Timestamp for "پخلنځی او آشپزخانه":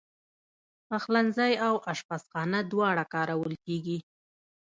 0.89-2.59